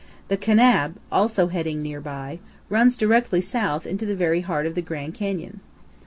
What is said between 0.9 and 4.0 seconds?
also heading near by, runs directly south